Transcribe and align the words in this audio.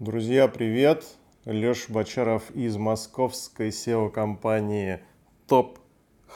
Друзья, 0.00 0.46
привет! 0.46 1.04
Леша 1.44 1.92
Бочаров 1.92 2.52
из 2.52 2.76
московской 2.76 3.70
SEO-компании 3.70 5.00
Top 5.48 5.78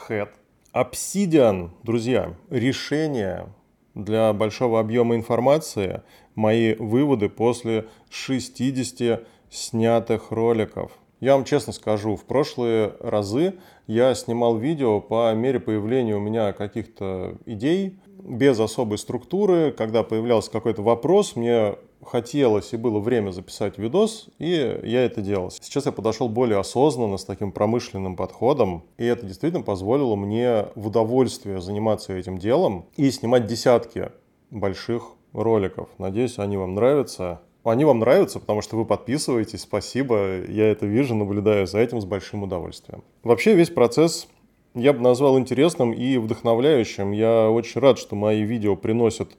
Head. 0.09 0.27
Obsidian, 0.73 1.69
друзья, 1.81 2.35
решение 2.49 3.47
для 3.95 4.33
большого 4.33 4.81
объема 4.81 5.15
информации, 5.15 6.01
мои 6.35 6.75
выводы 6.75 7.29
после 7.29 7.87
60 8.09 9.25
снятых 9.49 10.31
роликов. 10.31 10.91
Я 11.23 11.35
вам 11.35 11.45
честно 11.45 11.71
скажу, 11.71 12.17
в 12.17 12.25
прошлые 12.25 12.95
разы 12.99 13.53
я 13.87 14.13
снимал 14.13 14.57
видео 14.57 14.99
по 14.99 15.33
мере 15.33 15.61
появления 15.61 16.17
у 16.17 16.19
меня 16.19 16.51
каких-то 16.51 17.37
идей, 17.45 17.97
без 18.19 18.59
особой 18.59 18.97
структуры. 18.97 19.71
Когда 19.71 20.03
появлялся 20.03 20.51
какой-то 20.51 20.81
вопрос, 20.81 21.37
мне 21.37 21.75
хотелось 22.05 22.73
и 22.73 22.77
было 22.77 22.99
время 22.99 23.31
записать 23.31 23.77
видос, 23.77 24.27
и 24.37 24.49
я 24.83 25.05
это 25.05 25.21
делал. 25.21 25.49
Сейчас 25.49 25.85
я 25.85 25.93
подошел 25.93 26.27
более 26.27 26.59
осознанно, 26.59 27.15
с 27.15 27.23
таким 27.23 27.53
промышленным 27.53 28.17
подходом, 28.17 28.83
и 28.97 29.05
это 29.05 29.25
действительно 29.25 29.63
позволило 29.63 30.17
мне 30.17 30.65
в 30.75 30.87
удовольствие 30.87 31.61
заниматься 31.61 32.11
этим 32.11 32.37
делом 32.37 32.87
и 32.97 33.09
снимать 33.11 33.47
десятки 33.47 34.11
больших 34.51 35.13
роликов. 35.31 35.87
Надеюсь, 35.99 36.37
они 36.37 36.57
вам 36.57 36.75
нравятся. 36.75 37.39
Они 37.63 37.85
вам 37.85 37.99
нравятся, 37.99 38.39
потому 38.39 38.61
что 38.61 38.75
вы 38.75 38.85
подписываетесь, 38.85 39.61
спасибо, 39.61 40.43
я 40.47 40.69
это 40.69 40.85
вижу, 40.85 41.15
наблюдаю 41.15 41.65
за 41.65 41.79
этим 41.79 42.01
с 42.01 42.05
большим 42.05 42.43
удовольствием. 42.43 43.03
Вообще 43.23 43.55
весь 43.55 43.69
процесс 43.69 44.27
я 44.73 44.91
бы 44.91 44.99
назвал 44.99 45.39
интересным 45.39 45.93
и 45.93 46.17
вдохновляющим. 46.17 47.11
Я 47.11 47.49
очень 47.49 47.79
рад, 47.79 47.99
что 47.99 48.15
мои 48.15 48.41
видео 48.41 48.75
приносят 48.75 49.29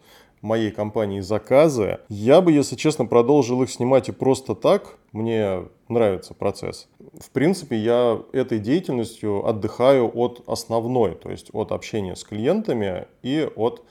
моей 0.41 0.71
компании 0.71 1.21
заказы. 1.21 1.99
Я 2.09 2.41
бы, 2.41 2.53
если 2.53 2.77
честно, 2.77 3.07
продолжил 3.07 3.63
их 3.63 3.71
снимать 3.71 4.09
и 4.09 4.13
просто 4.13 4.55
так. 4.55 4.99
Мне 5.13 5.65
нравится 5.89 6.35
процесс. 6.35 6.89
В 7.19 7.31
принципе, 7.31 7.77
я 7.77 8.21
этой 8.33 8.59
деятельностью 8.59 9.47
отдыхаю 9.47 10.11
от 10.15 10.43
основной, 10.47 11.15
то 11.15 11.31
есть 11.31 11.51
от 11.53 11.73
общения 11.73 12.15
с 12.15 12.25
клиентами 12.25 13.07
и 13.23 13.49
от 13.57 13.85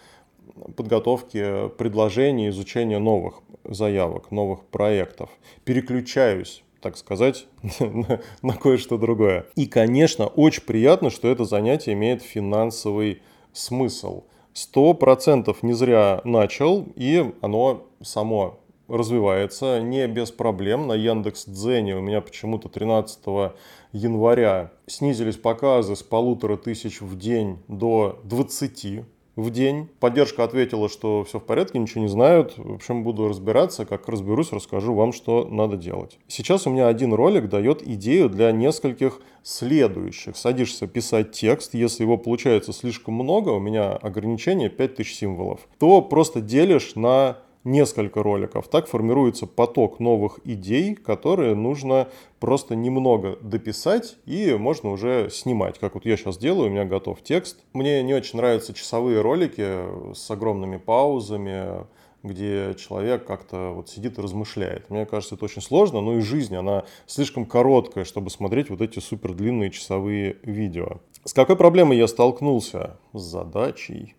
подготовки 0.75 1.69
предложений, 1.77 2.49
изучения 2.49 2.99
новых 2.99 3.41
заявок, 3.65 4.31
новых 4.31 4.65
проектов. 4.65 5.29
Переключаюсь 5.63 6.63
так 6.83 6.97
сказать, 6.97 7.47
на, 7.79 8.19
на 8.41 8.53
кое-что 8.55 8.97
другое. 8.97 9.45
И, 9.55 9.67
конечно, 9.67 10.27
очень 10.27 10.63
приятно, 10.63 11.09
что 11.09 11.29
это 11.29 11.45
занятие 11.45 11.93
имеет 11.93 12.21
финансовый 12.21 13.21
смысл. 13.53 14.25
Сто 14.51 14.93
процентов 14.93 15.63
не 15.63 15.71
зря 15.73 16.21
начал, 16.25 16.85
и 16.95 17.33
оно 17.41 17.87
само 18.01 18.59
развивается 18.87 19.81
не 19.81 20.05
без 20.07 20.31
проблем. 20.31 20.87
На 20.87 20.93
Яндекс 20.93 21.45
Дзене 21.45 21.95
у 21.95 22.01
меня 22.01 22.21
почему-то 22.21 22.69
13 22.69 23.53
января 23.93 24.71
снизились 24.85 25.37
показы 25.37 25.95
с 25.95 26.03
полутора 26.03 26.57
тысяч 26.57 27.01
в 27.01 27.17
день 27.17 27.59
до 27.67 28.19
20 28.25 29.05
в 29.35 29.49
день. 29.49 29.89
Поддержка 29.99 30.43
ответила, 30.43 30.89
что 30.89 31.23
все 31.23 31.39
в 31.39 31.43
порядке, 31.43 31.79
ничего 31.79 32.01
не 32.01 32.07
знают. 32.07 32.53
В 32.57 32.73
общем, 32.73 33.03
буду 33.03 33.27
разбираться. 33.27 33.85
Как 33.85 34.07
разберусь, 34.07 34.51
расскажу 34.51 34.93
вам, 34.93 35.13
что 35.13 35.47
надо 35.49 35.77
делать. 35.77 36.19
Сейчас 36.27 36.67
у 36.67 36.69
меня 36.69 36.87
один 36.87 37.13
ролик 37.13 37.49
дает 37.49 37.81
идею 37.87 38.29
для 38.29 38.51
нескольких 38.51 39.21
следующих. 39.41 40.37
Садишься 40.37 40.87
писать 40.87 41.31
текст. 41.31 41.73
Если 41.73 42.03
его 42.03 42.17
получается 42.17 42.73
слишком 42.73 43.15
много, 43.15 43.49
у 43.49 43.59
меня 43.59 43.93
ограничение 43.93 44.69
5000 44.69 45.13
символов, 45.13 45.67
то 45.79 46.01
просто 46.01 46.41
делишь 46.41 46.95
на 46.95 47.37
несколько 47.63 48.23
роликов. 48.23 48.67
Так 48.67 48.87
формируется 48.87 49.47
поток 49.47 49.99
новых 49.99 50.39
идей, 50.43 50.95
которые 50.95 51.55
нужно 51.55 52.09
просто 52.39 52.75
немного 52.75 53.37
дописать 53.41 54.17
и 54.25 54.53
можно 54.53 54.91
уже 54.91 55.29
снимать. 55.29 55.79
Как 55.79 55.95
вот 55.95 56.05
я 56.05 56.17
сейчас 56.17 56.37
делаю, 56.37 56.67
у 56.67 56.71
меня 56.71 56.85
готов 56.85 57.21
текст. 57.23 57.59
Мне 57.73 58.03
не 58.03 58.13
очень 58.13 58.37
нравятся 58.37 58.73
часовые 58.73 59.21
ролики 59.21 60.13
с 60.13 60.29
огромными 60.29 60.77
паузами, 60.77 61.85
где 62.23 62.75
человек 62.75 63.25
как-то 63.25 63.73
вот 63.75 63.89
сидит 63.89 64.17
и 64.17 64.21
размышляет. 64.21 64.89
Мне 64.89 65.05
кажется, 65.05 65.35
это 65.35 65.45
очень 65.45 65.61
сложно, 65.61 66.01
но 66.01 66.17
и 66.17 66.21
жизнь, 66.21 66.55
она 66.55 66.85
слишком 67.05 67.45
короткая, 67.45 68.05
чтобы 68.05 68.29
смотреть 68.29 68.69
вот 68.69 68.81
эти 68.81 68.99
супер 68.99 69.33
длинные 69.33 69.71
часовые 69.71 70.37
видео. 70.43 70.99
С 71.25 71.31
какой 71.31 71.55
проблемой 71.55 71.97
я 71.97 72.07
столкнулся? 72.07 72.97
С 73.13 73.21
задачей 73.21 74.15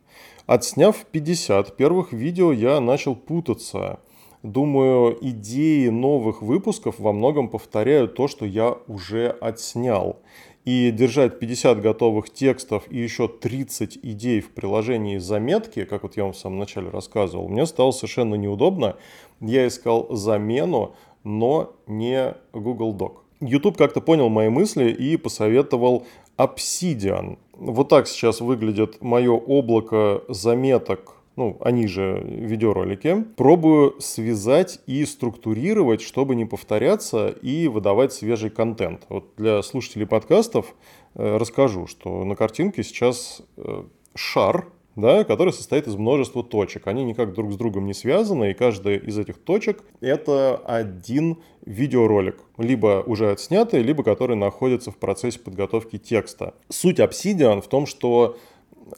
Отсняв 0.47 1.05
50 1.05 1.77
первых 1.77 2.15
видео, 2.15 2.51
я 2.51 2.81
начал 2.81 3.15
путаться. 3.15 4.01
Думаю, 4.43 5.19
идеи 5.21 5.89
новых 5.89 6.41
выпусков 6.41 6.99
во 6.99 7.13
многом 7.13 7.49
повторяют 7.49 8.15
то, 8.15 8.27
что 8.27 8.47
я 8.47 8.79
уже 8.89 9.29
отснял. 9.29 10.21
И 10.65 10.91
держать 10.91 11.39
50 11.39 11.83
готовых 11.83 12.31
текстов 12.31 12.85
и 12.91 12.99
еще 12.99 13.29
30 13.29 13.99
идей 14.03 14.41
в 14.41 14.53
приложении 14.53 15.19
заметки, 15.19 15.85
как 15.85 16.05
вот 16.05 16.17
я 16.17 16.25
вам 16.25 16.33
в 16.33 16.39
самом 16.39 16.59
начале 16.59 16.89
рассказывал, 16.89 17.49
мне 17.49 17.67
стало 17.67 17.91
совершенно 17.91 18.35
неудобно. 18.35 18.97
Я 19.41 19.67
искал 19.67 20.15
замену, 20.15 20.95
но 21.23 21.75
не 21.87 22.35
Google 22.55 22.95
Doc. 22.95 23.24
YouTube 23.41 23.77
как-то 23.77 24.01
понял 24.01 24.29
мои 24.29 24.49
мысли 24.49 24.91
и 24.91 25.17
посоветовал 25.17 26.07
Obsidian. 26.37 27.39
Вот 27.53 27.89
так 27.89 28.09
сейчас 28.09 28.41
выглядит 28.41 29.01
мое 29.03 29.33
облако 29.33 30.23
заметок 30.29 31.15
ну, 31.37 31.57
они 31.61 31.87
же 31.87 32.23
видеоролики. 32.25 33.25
Пробую 33.37 34.01
связать 34.01 34.81
и 34.87 35.05
структурировать, 35.05 36.01
чтобы 36.01 36.37
не 36.37 36.45
повторяться 36.45 37.29
и 37.29 37.67
выдавать 37.67 38.13
свежий 38.13 38.51
контент. 38.51 39.05
Вот 39.09 39.33
для 39.37 39.63
слушателей 39.63 40.07
подкастов 40.07 40.75
э, 41.15 41.37
расскажу, 41.37 41.87
что 41.87 42.25
на 42.25 42.37
картинке 42.37 42.85
сейчас 42.85 43.43
э, 43.57 43.83
шар, 44.15 44.69
да, 44.97 45.25
который 45.25 45.53
состоит 45.53 45.87
из 45.87 45.97
множества 45.97 46.43
точек. 46.43 46.87
Они 46.87 47.05
никак 47.05 47.35
друг 47.35 47.53
с 47.53 47.57
другом 47.57 47.87
не 47.87 47.95
связаны, 47.95 48.51
и 48.51 48.55
каждая 48.55 48.99
из 48.99 49.19
этих 49.19 49.39
точек— 49.39 49.83
это 50.01 50.57
один 50.57 51.39
видеоролик, 51.65 52.37
либо 52.59 53.03
уже 53.07 53.31
отснятый, 53.31 53.83
либо 53.83 54.03
который 54.03 54.37
находится 54.37 54.91
в 54.91 54.97
процессе 54.97 55.39
подготовки 55.39 55.99
текста. 55.99 56.55
Суть 56.69 57.01
Obsidian 57.01 57.61
в 57.61 57.69
том, 57.69 57.87
что 57.87 58.37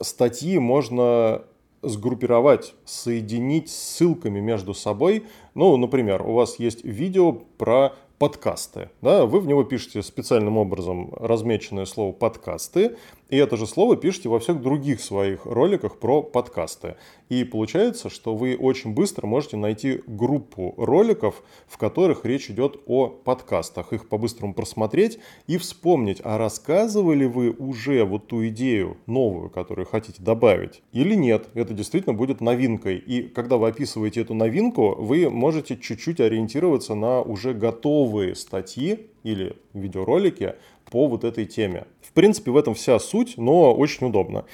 статьи 0.00 0.58
можно 0.58 1.42
сгруппировать, 1.82 2.74
соединить 2.84 3.70
ссылками 3.70 4.40
между 4.40 4.74
собой. 4.74 5.24
Ну, 5.54 5.76
например, 5.76 6.22
у 6.22 6.32
вас 6.32 6.58
есть 6.58 6.84
видео 6.84 7.32
про 7.32 7.94
подкасты. 8.18 8.90
Да? 9.02 9.26
Вы 9.26 9.40
в 9.40 9.46
него 9.46 9.62
пишете 9.62 10.02
специальным 10.02 10.56
образом 10.56 11.12
размеченное 11.14 11.84
слово 11.84 12.12
подкасты, 12.12 12.96
и 13.28 13.36
это 13.36 13.56
же 13.56 13.66
слово 13.66 13.96
пишете 13.96 14.28
во 14.28 14.38
всех 14.38 14.62
других 14.62 15.00
своих 15.00 15.46
роликах 15.46 15.98
про 15.98 16.22
подкасты. 16.22 16.94
И 17.28 17.42
получается, 17.42 18.08
что 18.08 18.36
вы 18.36 18.56
очень 18.56 18.94
быстро 18.94 19.26
можете 19.26 19.56
найти 19.56 20.00
группу 20.06 20.74
роликов, 20.76 21.42
в 21.66 21.76
которых 21.76 22.24
речь 22.24 22.50
идет 22.50 22.80
о 22.86 23.08
подкастах, 23.08 23.92
их 23.92 24.08
по-быстрому 24.08 24.54
просмотреть 24.54 25.18
и 25.48 25.56
вспомнить, 25.58 26.20
а 26.22 26.38
рассказывали 26.38 27.24
вы 27.24 27.50
уже 27.50 28.04
вот 28.04 28.28
ту 28.28 28.46
идею 28.46 28.96
новую, 29.06 29.50
которую 29.50 29.86
хотите 29.86 30.22
добавить, 30.22 30.82
или 30.92 31.16
нет. 31.16 31.48
Это 31.54 31.74
действительно 31.74 32.14
будет 32.14 32.40
новинкой. 32.40 32.98
И 32.98 33.22
когда 33.22 33.56
вы 33.56 33.68
описываете 33.68 34.20
эту 34.20 34.34
новинку, 34.34 34.94
вы 34.98 35.28
можете 35.30 35.76
чуть-чуть 35.76 36.20
ориентироваться 36.20 36.94
на 36.94 37.22
уже 37.22 37.54
готовые 37.54 38.36
статьи 38.36 39.08
или 39.24 39.56
видеоролики, 39.74 40.54
по 40.96 41.08
вот 41.08 41.24
этой 41.24 41.44
теме. 41.44 41.84
В 42.00 42.12
принципе, 42.14 42.50
в 42.50 42.56
этом 42.56 42.72
вся 42.72 42.98
суть, 42.98 43.34
но 43.36 43.74
очень 43.74 44.06
удобно 44.06 44.46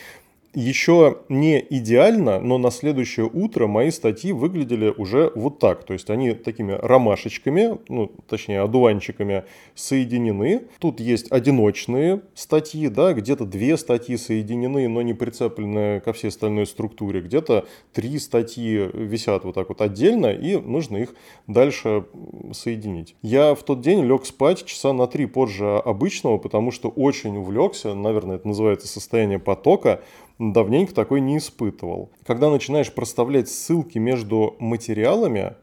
еще 0.55 1.19
не 1.29 1.65
идеально, 1.71 2.39
но 2.39 2.59
на 2.59 2.71
следующее 2.71 3.29
утро 3.33 3.67
мои 3.67 3.91
статьи 3.91 4.33
выглядели 4.33 4.93
уже 4.97 5.33
вот 5.35 5.59
так. 5.59 5.85
То 5.85 5.95
есть 5.95 6.11
они 6.11 6.33
такими 6.33 6.73
ромашечками, 6.73 7.79
ну, 7.89 8.11
точнее, 8.29 8.61
одуванчиками 8.61 9.45
соединены. 9.75 10.63
Тут 10.79 11.01
есть 11.01 11.31
одиночные 11.31 12.23
статьи, 12.35 12.89
да, 12.89 13.15
где-то 13.15 13.47
две 13.47 13.77
статьи 13.77 14.17
соединены, 14.17 14.89
но 14.89 15.03
не 15.03 15.15
прицеплены 15.15 16.01
ко 16.01 16.13
всей 16.13 16.29
остальной 16.29 16.67
структуре. 16.67 17.21
Где-то 17.21 17.67
три 17.93 18.19
статьи 18.19 18.91
висят 18.93 19.45
вот 19.45 19.55
так 19.55 19.69
вот 19.71 19.81
отдельно, 19.81 20.27
и 20.27 20.57
нужно 20.57 20.99
их 20.99 21.15
дальше 21.47 22.05
соединить. 22.53 23.17
Я 23.23 23.55
в 23.55 23.63
тот 23.63 23.81
день 23.81 24.05
лег 24.05 24.27
спать 24.27 24.65
часа 24.65 24.93
на 24.93 25.07
три 25.07 25.27
позже 25.27 25.79
обычного, 25.79 26.39
потому 26.39 26.71
что 26.71 26.89
очень 26.89 27.37
увлекся, 27.37 27.95
наверное, 27.95 28.37
это 28.37 28.49
называется 28.49 28.87
состояние 28.87 29.39
потока, 29.39 30.03
давненько 30.51 30.93
такой 30.93 31.21
не 31.21 31.39
испытывал. 31.39 32.11
Когда 32.27 32.51
начинаешь 32.51 32.93
проставлять 32.93 33.49
ссылки 33.49 33.99
между 33.99 34.57
материалами, 34.59 35.55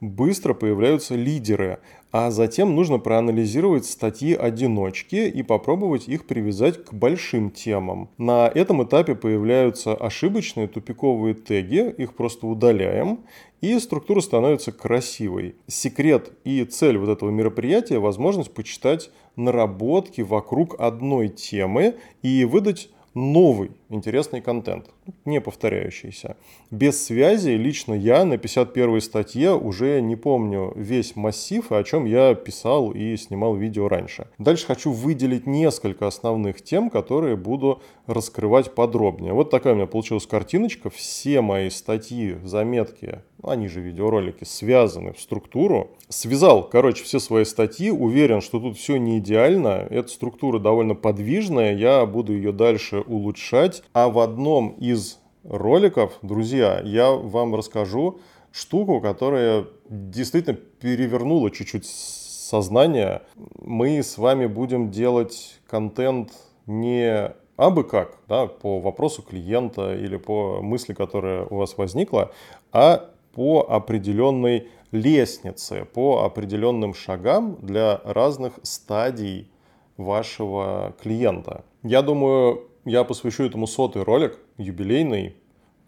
быстро 0.00 0.52
появляются 0.52 1.14
лидеры, 1.14 1.78
а 2.10 2.30
затем 2.30 2.74
нужно 2.74 2.98
проанализировать 2.98 3.86
статьи-одиночки 3.86 5.16
и 5.28 5.42
попробовать 5.42 6.08
их 6.08 6.26
привязать 6.26 6.84
к 6.84 6.92
большим 6.92 7.50
темам. 7.50 8.10
На 8.18 8.48
этом 8.48 8.84
этапе 8.84 9.14
появляются 9.14 9.94
ошибочные 9.94 10.68
тупиковые 10.68 11.34
теги, 11.34 11.94
их 11.96 12.14
просто 12.14 12.46
удаляем, 12.46 13.20
и 13.62 13.78
структура 13.78 14.20
становится 14.20 14.72
красивой. 14.72 15.54
Секрет 15.68 16.32
и 16.44 16.64
цель 16.64 16.98
вот 16.98 17.08
этого 17.08 17.30
мероприятия– 17.30 17.98
возможность 18.00 18.52
почитать 18.52 19.10
наработки 19.36 20.20
вокруг 20.20 20.78
одной 20.78 21.28
темы 21.28 21.94
и 22.22 22.44
выдать 22.44 22.90
новый 23.14 23.72
интересный 23.88 24.40
контент, 24.40 24.90
не 25.24 25.40
повторяющийся. 25.40 26.36
Без 26.70 27.04
связи 27.04 27.50
лично 27.50 27.94
я 27.94 28.24
на 28.24 28.38
51 28.38 29.00
статье 29.00 29.52
уже 29.54 30.00
не 30.00 30.16
помню 30.16 30.72
весь 30.74 31.16
массив, 31.16 31.70
о 31.72 31.84
чем 31.84 32.04
я 32.04 32.34
писал 32.34 32.90
и 32.92 33.16
снимал 33.16 33.54
видео 33.54 33.88
раньше. 33.88 34.28
Дальше 34.38 34.66
хочу 34.66 34.92
выделить 34.92 35.46
несколько 35.46 36.06
основных 36.06 36.62
тем, 36.62 36.90
которые 36.90 37.36
буду 37.36 37.82
раскрывать 38.06 38.74
подробнее. 38.74 39.32
Вот 39.32 39.50
такая 39.50 39.74
у 39.74 39.76
меня 39.76 39.86
получилась 39.86 40.26
картиночка. 40.26 40.90
Все 40.90 41.40
мои 41.40 41.70
статьи, 41.70 42.36
заметки, 42.42 43.20
они 43.42 43.68
же 43.68 43.80
видеоролики, 43.80 44.44
связаны 44.44 45.12
в 45.12 45.20
структуру. 45.20 45.90
Связал, 46.08 46.68
короче, 46.68 47.04
все 47.04 47.18
свои 47.18 47.44
статьи. 47.44 47.90
Уверен, 47.90 48.40
что 48.40 48.60
тут 48.60 48.76
все 48.76 48.96
не 48.96 49.18
идеально. 49.18 49.86
Эта 49.90 50.08
структура 50.08 50.58
довольно 50.58 50.94
подвижная. 50.94 51.74
Я 51.74 52.04
буду 52.06 52.32
ее 52.32 52.52
дальше 52.52 53.00
улучшать 53.00 53.82
а 53.92 54.08
в 54.08 54.18
одном 54.18 54.70
из 54.78 55.00
роликов, 55.44 56.18
друзья, 56.22 56.80
я 56.84 57.10
вам 57.10 57.54
расскажу 57.54 58.20
штуку, 58.52 59.00
которая 59.00 59.66
действительно 59.88 60.56
перевернула 60.56 61.50
чуть-чуть 61.50 61.86
сознание. 61.86 63.22
Мы 63.58 64.02
с 64.02 64.18
вами 64.18 64.46
будем 64.46 64.90
делать 64.90 65.60
контент 65.66 66.32
не 66.66 67.32
абы 67.56 67.84
как, 67.84 68.18
да, 68.28 68.46
по 68.46 68.80
вопросу 68.80 69.22
клиента 69.22 69.94
или 69.94 70.16
по 70.16 70.60
мысли, 70.62 70.94
которая 70.94 71.46
у 71.46 71.56
вас 71.56 71.76
возникла, 71.76 72.32
а 72.72 73.10
по 73.32 73.66
определенной 73.68 74.68
лестнице, 74.90 75.86
по 75.86 76.24
определенным 76.24 76.92
шагам 76.94 77.56
для 77.62 78.00
разных 78.04 78.54
стадий 78.62 79.48
вашего 79.96 80.94
клиента. 81.02 81.64
Я 81.82 82.02
думаю, 82.02 82.68
я 82.84 83.04
посвящу 83.04 83.44
этому 83.44 83.66
сотый 83.66 84.02
ролик, 84.02 84.38
юбилейный. 84.58 85.36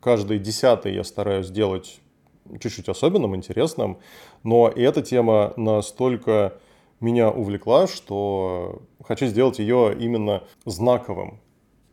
Каждый 0.00 0.38
десятый 0.38 0.94
я 0.94 1.04
стараюсь 1.04 1.46
сделать 1.46 2.00
чуть-чуть 2.60 2.88
особенным, 2.88 3.34
интересным. 3.34 3.98
Но 4.42 4.68
эта 4.68 5.02
тема 5.02 5.54
настолько 5.56 6.58
меня 7.00 7.30
увлекла, 7.30 7.86
что 7.86 8.82
хочу 9.02 9.26
сделать 9.26 9.58
ее 9.58 9.96
именно 9.98 10.44
знаковым 10.64 11.40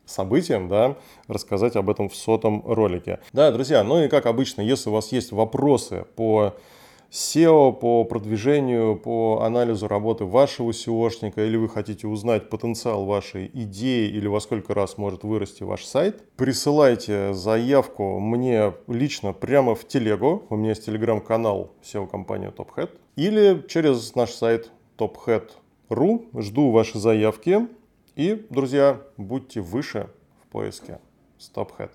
событием, 0.06 0.68
да, 0.68 0.98
рассказать 1.28 1.76
об 1.76 1.90
этом 1.90 2.10
в 2.10 2.16
сотом 2.16 2.64
ролике. 2.66 3.20
Да, 3.32 3.52
друзья, 3.52 3.84
ну 3.84 4.04
и 4.04 4.10
как 4.10 4.26
обычно, 4.26 4.62
если 4.62 4.90
у 4.90 4.94
вас 4.94 5.12
есть 5.12 5.32
вопросы 5.32 6.06
по 6.16 6.56
SEO, 7.12 7.74
по 7.74 8.06
продвижению, 8.06 8.96
по 8.96 9.42
анализу 9.44 9.90
работы 9.90 10.24
вашего 10.24 10.72
SEOшника, 10.72 11.46
или 11.46 11.58
вы 11.58 11.68
хотите 11.68 12.08
узнать 12.08 12.50
потенциал 12.50 13.06
вашей 13.06 13.52
идеи 13.54 14.10
или 14.10 14.28
во 14.28 14.40
сколько 14.40 14.74
раз 14.74 14.98
может 14.98 15.24
вырасти 15.24 15.64
ваш 15.64 15.84
сайт, 15.84 16.24
присылайте 16.38 17.34
заявку 17.34 18.20
мне 18.20 18.74
лично 18.88 19.34
прямо 19.34 19.76
в 19.76 19.86
телегу. 19.86 20.46
У 20.50 20.56
меня 20.56 20.70
есть 20.70 20.86
телеграм-канал 20.86 21.74
SEO-компания 21.84 22.52
TopHead. 22.52 22.92
Или 23.18 23.66
через 23.68 24.16
наш 24.16 24.32
сайт 24.32 24.72
tophead.ru. 24.98 26.42
Жду 26.42 26.72
ваши 26.72 26.98
заявки. 26.98 27.68
И, 28.16 28.46
друзья, 28.50 29.02
будьте 29.18 29.60
выше 29.60 30.10
в 30.42 30.48
поиске 30.48 31.00
с 31.38 31.52
TopHead. 31.54 31.92